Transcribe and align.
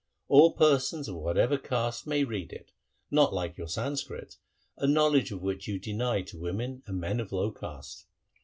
All 0.29 0.53
persons 0.53 1.07
of 1.07 1.15
whatever 1.17 1.59
caste 1.59 2.07
may 2.07 2.23
read 2.23 2.51
it, 2.51 2.71
not 3.11 3.35
like 3.35 3.55
your 3.55 3.67
Sanskrit, 3.67 4.37
a 4.75 4.87
knowledge 4.87 5.31
of 5.31 5.43
which 5.43 5.67
you 5.67 5.77
deny 5.77 6.23
to 6.23 6.39
women 6.39 6.81
and 6.87 6.99
men 6.99 7.19
of 7.19 7.31
low 7.31 7.51
caste.' 7.51 8.07